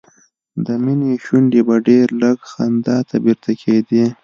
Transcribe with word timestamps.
د 0.65 0.67
مينې 0.83 1.11
شونډې 1.25 1.61
به 1.67 1.75
ډېر 1.87 2.07
لږ 2.21 2.37
خندا 2.51 2.97
ته 3.07 3.15
بیرته 3.23 3.51
کېدې 3.61 4.05